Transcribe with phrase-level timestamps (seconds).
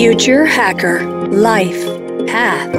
[0.00, 1.00] Future Hacker
[1.32, 1.84] Life
[2.30, 2.70] Path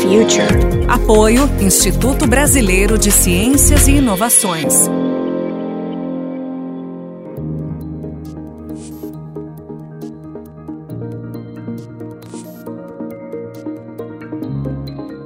[0.00, 0.86] Future.
[0.86, 4.88] Apoio Instituto Brasileiro de Ciências e Inovações.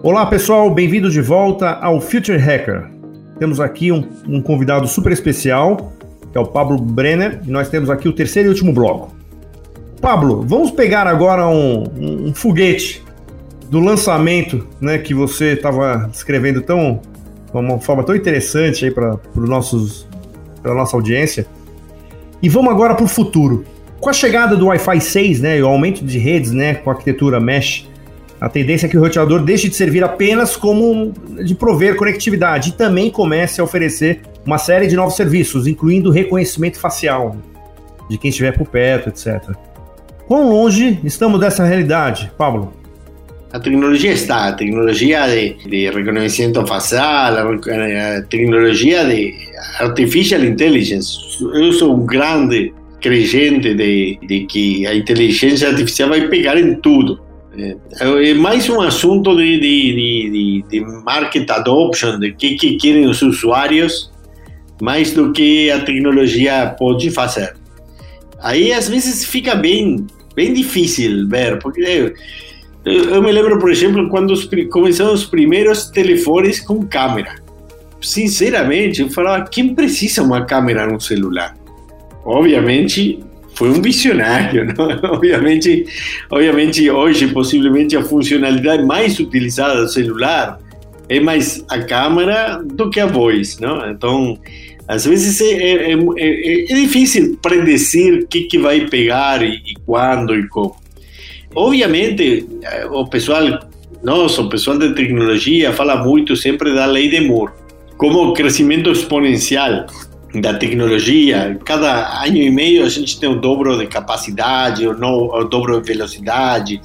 [0.02, 2.90] Olá pessoal, bem-vindos de volta ao Future Hacker.
[3.38, 5.92] Temos aqui um, um, convidado super especial,
[6.32, 9.21] que é o Pablo Brenner, e nós temos aqui o terceiro e último bloco.
[10.02, 11.84] Pablo, vamos pegar agora um,
[12.26, 13.04] um, foguete
[13.70, 17.00] do lançamento né, que você estava escrevendo tão,
[17.54, 21.46] uma forma tão interessante para a nossa audiência.
[22.42, 23.64] E vamos agora para o futuro.
[24.00, 26.94] Com a chegada do Wi-Fi 6 né, e o aumento de redes né, com a
[26.94, 27.88] arquitetura mesh,
[28.40, 31.12] a tendência é que o roteador deixe de servir apenas como
[31.44, 36.80] de prover conectividade e também comece a oferecer uma série de novos serviços, incluindo reconhecimento
[36.80, 37.36] facial
[38.10, 39.54] de quem estiver por perto, etc.
[40.32, 42.72] Quão longe estamos dessa realidade, Pablo?
[43.52, 49.34] A tecnologia está, a tecnologia de, de reconhecimento facial, a tecnologia de
[49.78, 51.18] artificial intelligence.
[51.52, 57.20] Eu sou um grande crescente de, de que a inteligência artificial vai pegar em tudo
[57.54, 63.06] é, é mais um assunto de, de, de, de, market adoption, de que, que querem
[63.06, 64.10] os usuários,
[64.80, 67.54] mais do que a tecnologia pode fazer.
[68.42, 72.14] Aí às vezes fica bem, bem difícil ver, porque eu,
[72.84, 77.36] eu me lembro, por exemplo, quando os, começaram os primeiros telefones com câmera.
[78.00, 81.56] Sinceramente, eu falava, quem precisa uma câmera no celular?
[82.24, 83.20] Obviamente,
[83.54, 85.12] foi um visionário, não?
[85.12, 85.86] obviamente,
[86.30, 90.58] obviamente hoje possivelmente a funcionalidade mais utilizada do celular
[91.08, 93.90] é mais a câmera do que a voz, não?
[93.90, 94.38] Então,
[94.88, 99.74] às vezes é, é, é, é difícil predecir o que, que vai pegar e, e
[99.86, 100.76] quando e como.
[101.54, 102.46] Obviamente,
[102.90, 103.60] o pessoal,
[104.02, 107.52] nossa, o pessoal de tecnologia fala muito sempre da lei de Moore,
[107.98, 109.86] como crescimento exponencial
[110.34, 111.58] da tecnologia.
[111.64, 115.86] Cada ano e meio a gente tem o dobro de capacidade, o, o dobro de
[115.86, 116.80] velocidade,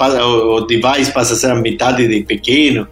[0.00, 2.88] o device passa a ser a metade de pequeno.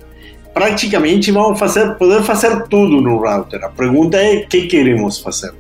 [0.57, 3.63] Praticamente vamos fazer, poder fazer tudo no router.
[3.63, 5.53] A pergunta é o que queremos fazer.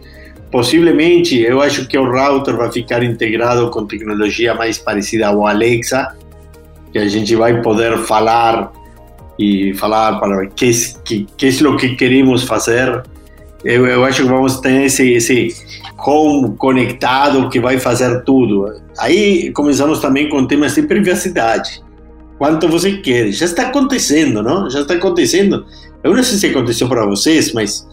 [0.50, 6.16] Possivelmente, eu acho que o router vai ficar integrado com tecnologia mais parecida ao Alexa,
[6.90, 8.72] que a gente vai poder falar
[9.38, 10.70] e falar para que,
[11.04, 13.02] que, que é o que queremos fazer
[13.64, 15.48] eu, eu acho que vamos ter esse, esse
[15.98, 18.72] home conectado que vai fazer tudo.
[18.96, 21.82] Aí começamos também com temas de privacidade.
[22.38, 23.30] Quanto você quer?
[23.32, 24.68] Já está acontecendo, não?
[24.68, 25.64] Já está acontecendo.
[26.04, 27.86] Eu não sei se aconteceu para vocês, mas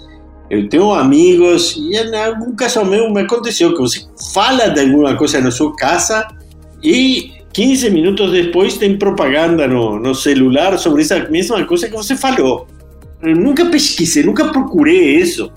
[0.50, 5.16] eu tenho amigos e em algum caso meu me aconteceu que você fala de alguma
[5.16, 6.28] coisa na sua casa
[6.84, 12.16] e 15 minutos depois tem propaganda no, no celular sobre essa mesma coisa que você
[12.16, 12.68] falou.
[13.22, 15.50] Eu nunca pesquisei, nunca procurei isso.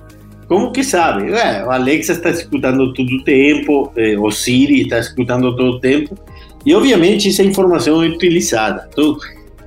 [0.49, 1.33] Como que sabe?
[1.33, 5.81] É, o Alexa está escutando todo o tempo, eh, o Siri está escutando todo o
[5.81, 6.17] tempo,
[6.65, 8.89] e obviamente essa informação é utilizada.
[8.93, 9.17] Então,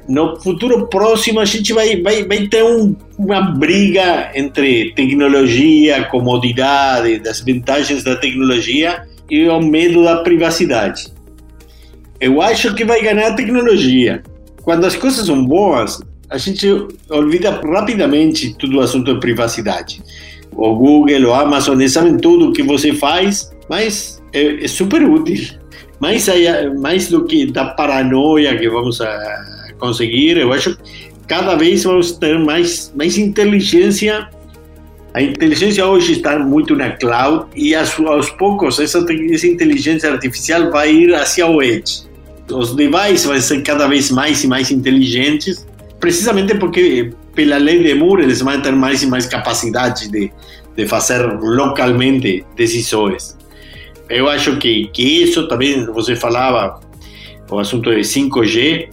[0.08, 7.20] no futuro próximo, a gente vai, vai, vai ter um, uma briga entre tecnologia, comodidade,
[7.20, 11.08] das vantagens da tecnologia e o medo da privacidade.
[12.20, 14.24] Eu acho que vai ganhar a tecnologia.
[14.64, 16.68] Quando as coisas são boas, a gente
[17.10, 20.02] olvida rapidamente todo o assunto de privacidade
[20.52, 25.04] o Google, o Amazon, eles sabem tudo o que você faz, mas é, é super
[25.04, 25.58] útil.
[26.00, 26.28] Mais,
[26.80, 29.00] mais do que da paranoia que vamos
[29.78, 34.28] conseguir, eu acho que cada vez vamos ter mais, mais inteligência.
[35.14, 40.94] A inteligência hoje está muito na cloud e aos poucos essa, essa inteligência artificial vai
[40.94, 42.08] ir hacia o edge.
[42.52, 45.68] Os devices vão ser cada vez mais e mais inteligentes,
[46.00, 50.30] precisamente porque pela lei de Moore, eles vão ter mais e mais capacidade de,
[50.76, 53.38] de fazer localmente decisões.
[54.10, 56.82] Eu acho que, que isso também, você falava,
[57.50, 58.90] o assunto de 5G,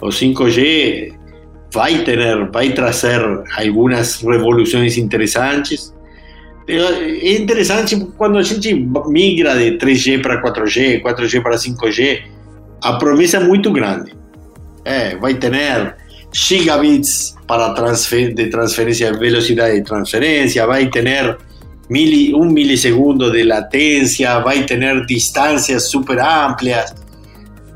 [0.00, 1.12] o 5G
[1.72, 3.20] vai ter, vai trazer
[3.56, 5.94] algumas revoluções interessantes.
[6.66, 8.74] É interessante quando a gente
[9.06, 12.22] migra de 3G para 4G, 4G para 5G,
[12.82, 14.12] a promessa é muito grande.
[14.84, 15.52] É, vai ter
[16.32, 21.36] gigabits para transfer, de transferencia, velocidad de transferencia, va a tener
[22.34, 26.94] un milisegundo de latencia, va a tener distancias súper amplias.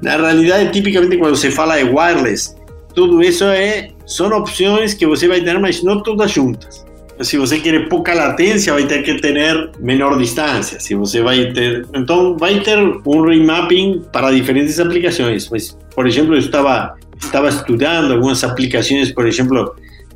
[0.01, 2.55] Na realidade, tipicamente quando se fala de wireless,
[2.95, 6.85] tudo isso é, são opções que você vai ter, mas não todas juntas.
[7.21, 10.81] se você quer pouca latência, vai ter que ter menor distância.
[10.81, 15.49] Se você vai ter, então vai ter um remapping para diferentes aplicações.
[15.49, 19.75] Mas, por exemplo, eu estava estava estudando algumas aplicações, por exemplo,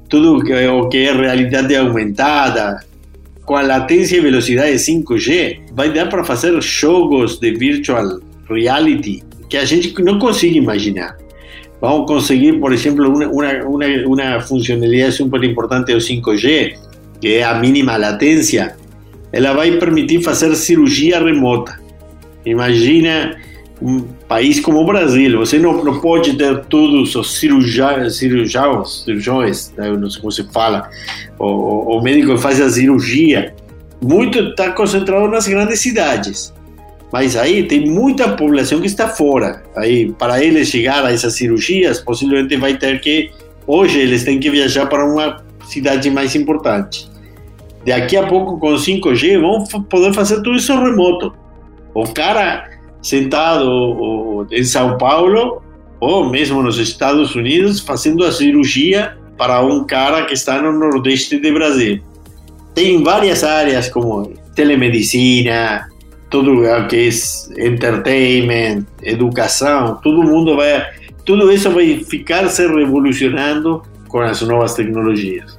[0.09, 2.81] tudo o que é realidade aumentada,
[3.45, 9.57] com a latência e velocidade 5G, vai dar para fazer jogos de virtual reality que
[9.57, 11.17] a gente não consegue imaginar.
[11.81, 13.27] Vamos conseguir, por exemplo, uma,
[13.65, 16.75] uma, uma funcionalidade super importante do 5G,
[17.21, 18.77] que é a mínima latência.
[19.33, 21.81] Ela vai permitir fazer cirurgia remota.
[22.45, 23.37] Imagina
[23.81, 29.73] um país como o Brasil, você não, não pode ter todos os cirurgiões, cirurgiões, cirurgiões
[29.77, 30.91] não sei como se fala,
[31.39, 33.55] o, o médico que faz a cirurgia,
[34.03, 36.53] muito está concentrado nas grandes cidades.
[37.13, 39.63] Mas aí tem muita população que está fora.
[39.77, 43.31] Aí, para eles chegar a essas cirurgias, possivelmente vai ter que.
[43.67, 47.09] Hoje, eles têm que viajar para uma cidade mais importante.
[47.87, 51.33] Daqui a pouco, com 5G, vão poder fazer tudo isso remoto.
[51.95, 52.69] O cara
[53.03, 55.63] sentado em São Paulo,
[56.01, 61.39] ou mesmo nos Estados Unidos, fazendo a cirurgia para um cara que está no Nordeste
[61.39, 62.01] do Brasil.
[62.75, 65.89] Tem várias áreas, como telemedicina,
[66.31, 70.87] tudo que é entertainment, educação, todo mundo vai,
[71.25, 75.59] tudo isso vai ficar se revolucionando com as novas tecnologias.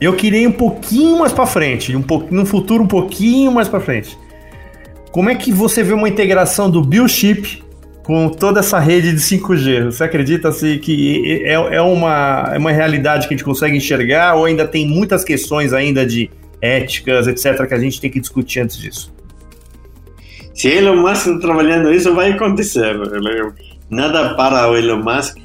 [0.00, 3.80] Eu queria um pouquinho mais para frente, um pouquinho, no futuro um pouquinho mais para
[3.80, 4.18] frente.
[5.16, 7.64] Como é que você vê uma integração do Biochip
[8.02, 9.86] com toda essa rede de 5G?
[9.86, 14.34] Você acredita assim, que é, é, uma, é uma realidade que a gente consegue enxergar
[14.34, 16.30] ou ainda tem muitas questões ainda de
[16.60, 19.10] éticas, etc., que a gente tem que discutir antes disso?
[20.52, 22.94] Se Elon Musk está trabalhando isso, vai acontecer.
[23.88, 25.38] Nada para o Elon Musk.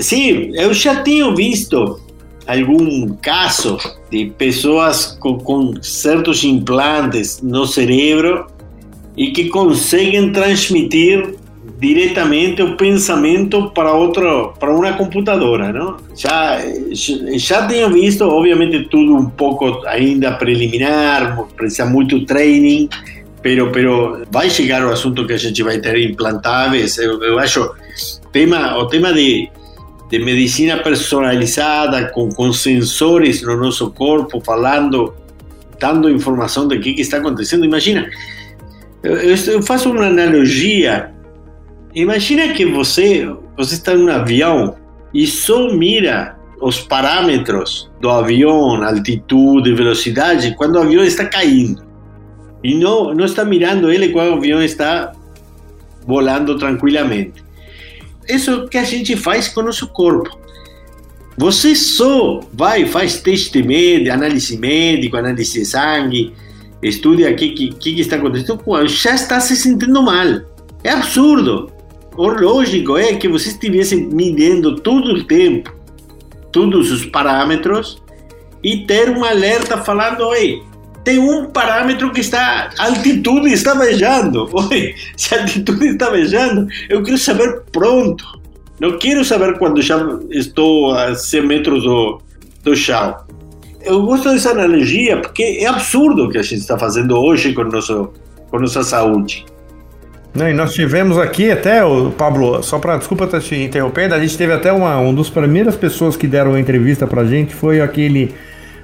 [0.00, 1.98] Sim, eu já tenho visto
[2.46, 3.78] algum caso
[4.10, 8.52] de pessoas com, com certos implantes no cérebro
[9.16, 11.34] e que conseguem transmitir
[11.78, 16.58] diretamente o pensamento para outro para uma computadora não já
[17.36, 22.88] já tenho visto obviamente tudo um pouco ainda preliminar precisa muito training
[23.44, 26.96] pero, pero vai chegar o assunto que a gente vai ter implantáveis.
[26.96, 27.74] Eu, eu acho
[28.32, 29.50] tema, o tema de,
[30.08, 35.14] de medicina personalizada, com, com sensores no nosso corpo, falando,
[35.78, 37.66] dando informação do que, que está acontecendo.
[37.66, 38.08] Imagina,
[39.04, 41.12] eu, eu faço uma analogia.
[41.94, 44.76] Imagina que você, você está num avião
[45.12, 51.84] e só mira os parâmetros do avião, altitude, velocidade, quando o avião está caindo
[52.64, 55.12] e não, não está mirando ele quando o avião está
[56.06, 57.44] volando tranquilamente.
[58.26, 60.38] Isso que a gente faz com o nosso corpo.
[61.36, 66.32] Você só vai, faz teste médico, análise médico, análise de sangue,
[66.88, 70.40] estuda o que, que, está acontecendo já está se sentindo mal.
[70.82, 71.72] É absurdo.
[72.16, 75.72] O lógico é que você estivesse medindo todo o tempo
[76.52, 78.00] todos os parâmetros
[78.62, 80.62] e ter um alerta falando: Oi,
[81.02, 84.48] tem um parâmetro que está a altitude está beijando.
[84.70, 88.24] Oi, se a altitude está beijando, eu quero saber pronto.
[88.80, 89.96] Não quero saber quando já
[90.30, 92.20] estou a 100 metros do,
[92.62, 93.16] do chão.
[93.84, 97.64] Eu gosto dessa analogia porque é absurdo o que a gente está fazendo hoje com,
[97.64, 98.12] nosso,
[98.50, 99.44] com nossa saúde.
[100.34, 104.18] Não, e nós tivemos aqui até, o Pablo, só para desculpa estar te interrompendo, a
[104.18, 107.54] gente teve até uma, uma das primeiras pessoas que deram uma entrevista para a gente,
[107.54, 108.34] foi aquele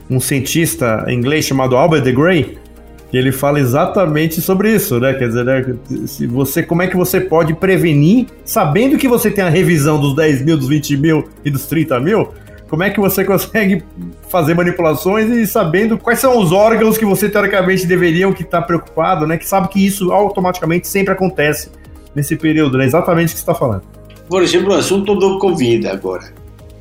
[0.08, 2.58] um cientista inglês chamado Albert de Grey,
[3.10, 5.14] que ele fala exatamente sobre isso, né?
[5.14, 5.74] Quer dizer, né?
[6.06, 10.14] se você, como é que você pode prevenir, sabendo que você tem a revisão dos
[10.14, 12.28] 10 mil, dos 20 mil e dos 30 mil,
[12.70, 13.82] como é que você consegue
[14.30, 18.66] fazer manipulações e sabendo quais são os órgãos que você teoricamente deveriam que estar tá
[18.66, 19.36] preocupado, né?
[19.36, 21.70] Que sabe que isso automaticamente sempre acontece
[22.14, 22.86] nesse período, né?
[22.86, 23.82] Exatamente o que você está falando.
[24.28, 26.32] Por exemplo, o assunto do Covid agora.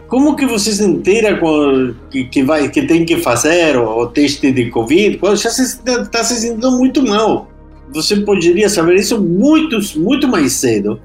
[0.08, 4.08] Como que você se inteira com que, que vai que tem que fazer o, o
[4.08, 7.48] teste de Covid já está tá se sentindo muito mal?
[7.94, 11.00] Você poderia saber isso muito muito mais cedo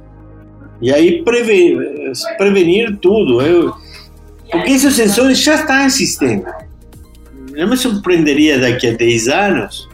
[0.80, 1.78] e aí prevenir,
[2.36, 3.40] prevenir tudo.
[3.40, 3.74] Eu,
[4.54, 6.54] porque esses sensores já estão em sistema.
[7.52, 9.88] Não me surpreenderia daqui a 10 anos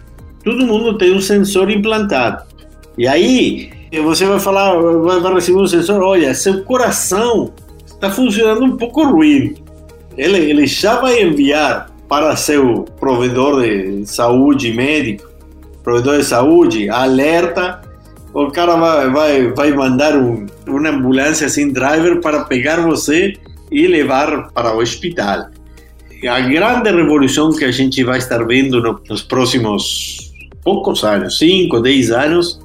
[0.45, 2.45] todo mundo tem um sensor implantado.
[2.97, 3.71] E aí
[4.03, 7.53] você vai falar, vai receber um sensor, olha, seu coração
[7.87, 9.55] está funcionando um pouco ruim.
[10.17, 15.29] Ele, ele já vai enviar para seu provedor de saúde médico,
[15.83, 17.81] provedor de saúde, alerta.
[18.33, 23.35] O cara vai, vai, vai mandar um, uma ambulância sem driver para pegar você
[23.71, 25.47] e levar para o hospital.
[26.29, 30.31] a grande revolução que a gente vai estar vendo nos próximos
[30.63, 32.61] poucos anos, 5, 10 anos,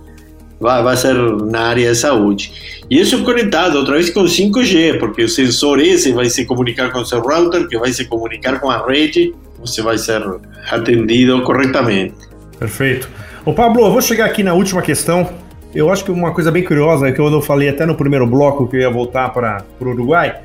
[0.59, 2.51] vai, vai ser na área de saúde.
[2.89, 6.99] E isso conectado outra vez com 5G, porque o sensor esse vai se comunicar com
[6.99, 10.21] o seu router, que vai se comunicar com a rede, você vai ser
[10.69, 12.15] atendido corretamente.
[12.59, 13.09] Perfeito.
[13.45, 15.29] Ô Pablo, eu vou chegar aqui na última questão.
[15.73, 18.77] Eu acho que uma coisa bem curiosa, que eu falei até no primeiro bloco que
[18.77, 20.41] eu ia voltar para o Uruguai,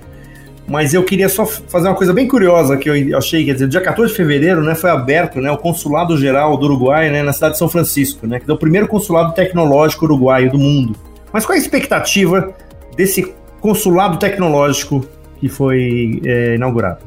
[0.71, 3.81] mas eu queria só fazer uma coisa bem curiosa que eu achei, quer dizer, dia
[3.81, 7.55] 14 de fevereiro, né, foi aberto, né, o Consulado Geral do Uruguai, né, na cidade
[7.55, 10.95] de São Francisco, né, que é o primeiro consulado tecnológico uruguaio do mundo.
[11.33, 12.55] Mas qual é a expectativa
[12.97, 15.05] desse consulado tecnológico
[15.41, 17.01] que foi é, inaugurado?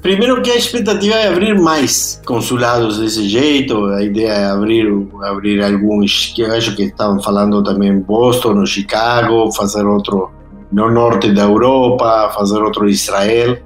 [0.00, 4.86] Primeiro que a expectativa é abrir mais consulados desse jeito, a ideia é abrir,
[5.24, 10.30] abrir alguns, que eu acho que estavam falando também em Boston, Chicago, fazer outro
[10.72, 13.58] no norte da Europa, fazer outro em Israel.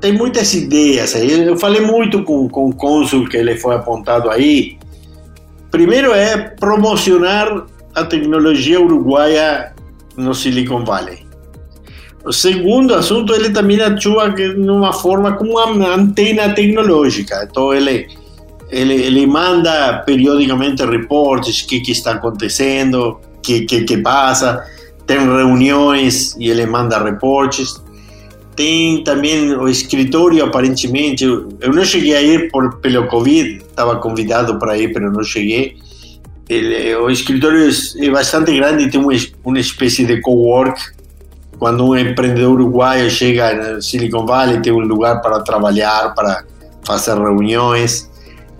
[0.00, 4.30] Tem muitas ideias aí, eu falei muito com, com o cônsul que ele foi apontado
[4.30, 4.78] aí.
[5.70, 9.72] Primeiro é promocionar a tecnologia uruguaia
[10.16, 11.30] no Silicon Valley.
[12.24, 17.46] O segundo assunto, ele também atua de uma forma como uma antena tecnológica.
[17.50, 18.08] Então, ele,
[18.68, 24.62] ele, ele manda periodicamente reportes, o que, que está acontecendo, o que, que, que passa.
[25.10, 27.82] Tem reuniões e ele manda reportes.
[28.54, 31.24] Tem também o escritório, aparentemente.
[31.24, 35.78] Eu não cheguei a ir por, pelo Covid, estava convidado para ir, mas não cheguei.
[36.48, 39.12] Ele, o escritório é bastante grande e tem uma,
[39.44, 40.80] uma espécie de co-work
[41.58, 46.44] quando um empreendedor uruguaio chega no Silicon Valley, tem um lugar para trabalhar, para
[46.86, 48.08] fazer reuniões.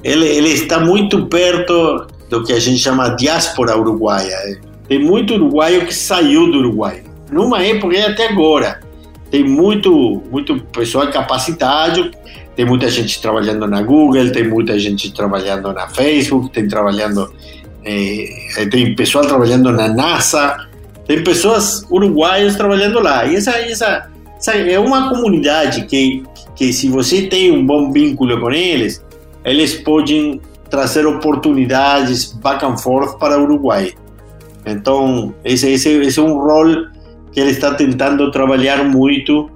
[0.03, 4.70] Ele, ele está muito perto do que a gente chama diáspora uruguaia.
[4.91, 7.05] Tem muito uruguaio que saiu do Uruguai.
[7.31, 8.81] Numa época e até agora.
[9.31, 12.11] Tem muito, muito pessoal capacitado,
[12.57, 17.33] tem muita gente trabalhando na Google, tem muita gente trabalhando na Facebook, tem trabalhando
[17.85, 18.27] eh,
[18.69, 20.67] tem pessoal trabalhando na NASA,
[21.07, 23.25] tem pessoas uruguaias trabalhando lá.
[23.27, 26.25] E essa, essa, essa é uma comunidade que,
[26.57, 29.01] que, se você tem um bom vínculo com eles,
[29.45, 33.95] eles podem trazer oportunidades back and forth para o Uruguai.
[34.67, 36.87] Então, esse, esse, esse é um rol
[37.33, 39.51] que ele está tentando trabalhar muito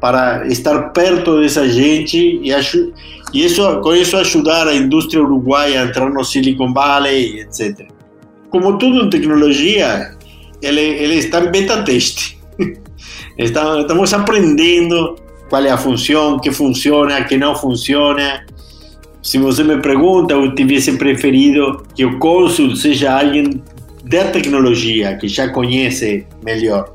[0.00, 5.84] para estar perto dessa gente e, e isso, com isso ajudar a indústria uruguaia a
[5.84, 7.86] entrar no Silicon Valley, etc.
[8.50, 10.14] Como tudo em tecnologia,
[10.60, 12.38] ele, ele está em beta teste.
[13.38, 15.16] Estamos aprendendo
[15.48, 18.44] qual é a função, que funciona, que não funciona.
[19.22, 23.62] Se você me pergunta, eu tivesse preferido que o cônsul seja alguém
[24.04, 26.94] da tecnologia, que já conhece melhor.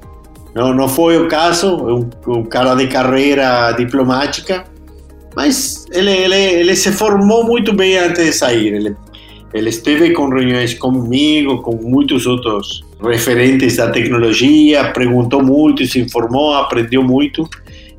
[0.54, 4.66] Não, não foi o caso, um, um cara de carreira diplomática,
[5.36, 8.74] mas ele, ele, ele se formou muito bem antes de sair.
[8.74, 8.96] Ele
[9.54, 16.54] ele esteve com reuniões comigo, com muitos outros referentes da tecnologia, perguntou muito, se informou,
[16.54, 17.50] aprendeu muito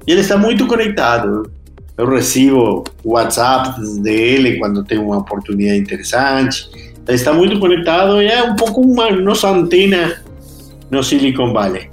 [0.07, 1.50] e ele está muito conectado.
[1.97, 6.69] Eu recebo WhatsApp dele quando tem uma oportunidade interessante.
[7.09, 10.23] Está muito conectado e é um pouco uma nossa antena
[10.91, 11.91] no Silicon Valley.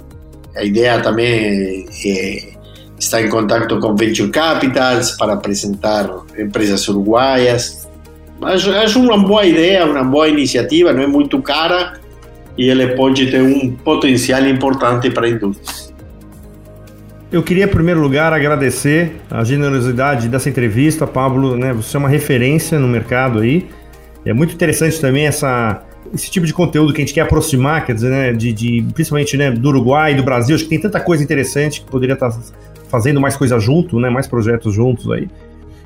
[0.54, 2.56] A ideia também é
[2.98, 6.08] estar em contato com venture capitals para apresentar
[6.38, 7.86] empresas uruguaias,
[8.42, 11.94] Acho, acho uma boa ideia, uma boa iniciativa, não é muito cara
[12.56, 15.94] e ele pode ter um potencial importante para a indústria.
[17.32, 21.56] Eu queria, em primeiro lugar, agradecer a generosidade dessa entrevista, Pablo.
[21.56, 23.66] Né, você é uma referência no mercado aí.
[24.26, 27.94] É muito interessante também essa, esse tipo de conteúdo que a gente quer aproximar, quer
[27.94, 30.56] dizer, né, de, de, principalmente né, do Uruguai do Brasil.
[30.56, 32.36] Acho que tem tanta coisa interessante que poderia estar
[32.88, 35.28] fazendo mais coisa junto, né, mais projetos juntos aí.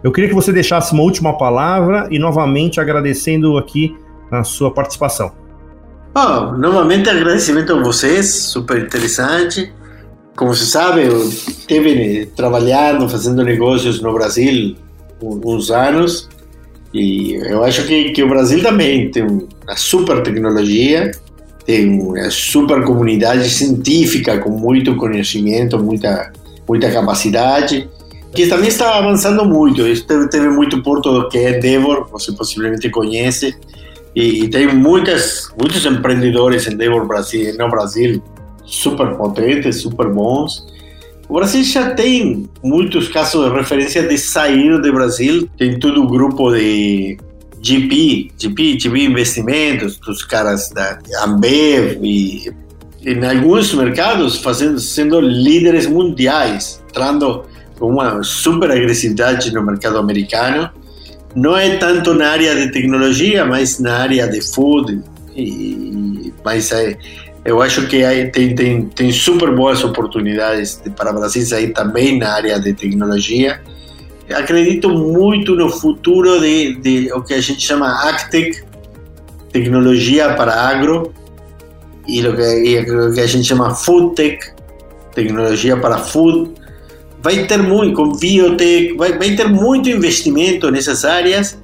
[0.02, 3.94] Eu queria que você deixasse uma última palavra e novamente agradecendo aqui
[4.30, 5.32] a sua participação.
[6.14, 9.70] Oh, novamente agradecimento a vocês, super interessante.
[10.34, 14.76] Como você sabe, eu estive trabalhando, fazendo negócios no Brasil
[15.22, 16.28] uns anos
[16.92, 21.10] e eu acho que, que o Brasil também tem uma super tecnologia,
[21.64, 26.32] tem uma super comunidade científica com muito conhecimento, muita,
[26.68, 27.88] muita capacidade
[28.34, 29.82] que também está avançando muito.
[30.04, 33.54] Teve, teve muito porto que é Endeavor, você possivelmente conhece,
[34.14, 38.22] e, e, tem muitas, muitos empreendedores em Endeavor Brasil, no Brasil
[38.64, 40.66] super potentes, super bons.
[41.30, 46.08] O Brasil já tem muitos casos de referência de sair do Brasil, tem todo o
[46.08, 47.16] grupo de
[47.62, 52.52] GP, GP, GP Investimentos, dos caras da Ambev e
[53.06, 57.44] em alguns mercados fazendo, sendo líderes mundiais, entrando
[57.80, 60.68] uma super agressividade no mercado americano.
[61.36, 65.00] Não é tanto na área de tecnologia, mas na área de food.
[65.36, 66.98] E, mas é,
[67.44, 72.32] eu acho que tem, tem, tem super boas oportunidades para o Brasil sair também na
[72.34, 73.60] área de tecnologia.
[74.30, 78.62] Acredito muito no futuro de, de o que a gente chama AgTech,
[79.52, 81.12] tecnologia para agro,
[82.06, 84.38] e o que, que a gente chama FoodTech,
[85.14, 86.52] tecnologia para food.
[87.22, 91.58] Vai ter muito, com biotech, vai, vai ter muito investimento nessas áreas.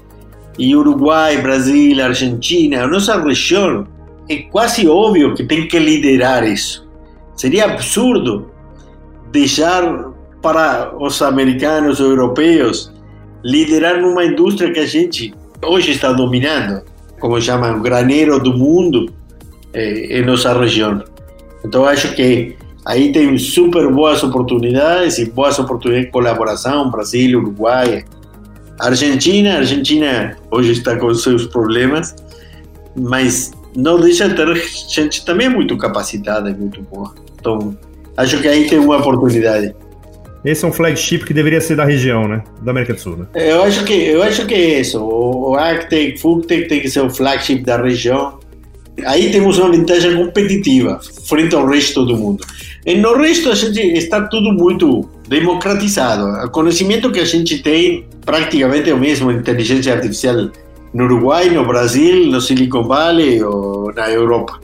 [0.59, 3.87] E Uruguai, Brasil, Argentina, a nossa região,
[4.29, 6.87] é quase óbvio que tem que liderar isso.
[7.37, 8.51] Seria absurdo
[9.31, 12.93] deixar para os americanos ou europeus
[13.45, 16.83] liderar numa indústria que a gente hoje está dominando,
[17.21, 19.13] como chamam, o graneiro do mundo,
[19.73, 21.03] é, em nossa região.
[21.65, 22.57] Então, acho que
[22.87, 28.05] Ahí tem super boas oportunidades e boas oportunidades de colaboração, Brasil, Uruguai,
[28.79, 32.15] Argentina, Argentina hoje está com seus problemas,
[32.95, 37.15] mas não deixa de ter gente também muito capacitada e muito boa.
[37.39, 37.77] Então,
[38.17, 39.75] acho que aí tem uma oportunidade.
[40.45, 42.43] Esse é um flagship que deveria ser da região, né?
[42.63, 43.27] Da América do Sul, né?
[43.35, 45.01] Eu acho que, eu acho que é isso.
[45.01, 48.39] O, o Fugtec tem que ser o flagship da região.
[49.05, 52.45] Aí temos uma vantagem competitiva frente ao resto do mundo.
[52.87, 56.47] E no resto, a gente está tudo muito democratizado.
[56.47, 60.49] O conhecimento que a gente tem praticamente é o mesmo inteligência artificial
[60.97, 64.59] no Uruguai, no Brasil, no Silicon Valley ou na Europa.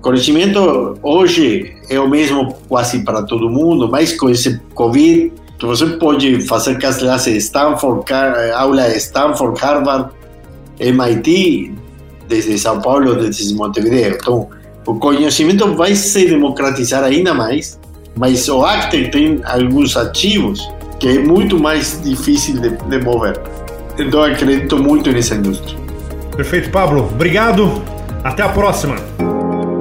[0.00, 6.40] Conhecimento hoje é o mesmo quase para todo mundo, mas com esse Covid, você pode
[6.48, 8.04] fazer classes Stanford,
[8.56, 10.10] aula Stanford, Harvard,
[10.80, 11.72] MIT,
[12.28, 14.16] desde São Paulo, desde Montevideo.
[14.20, 14.48] Então,
[14.84, 17.78] o conhecimento vai se democratizar ainda mais,
[18.16, 23.40] mas o Acter tem alguns ativos que é muito mais difícil de, de mover.
[23.98, 25.78] Então, acredito muito nessa indústria.
[26.36, 27.04] Perfeito, Pablo.
[27.04, 27.82] Obrigado.
[28.22, 28.96] Até a próxima.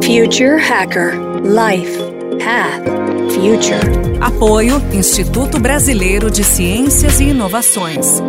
[0.03, 1.97] Future Hacker Life
[2.39, 2.85] Path
[3.33, 4.05] Future.
[4.21, 8.21] Apoio Instituto Brasileiro de Ciências e Inovações.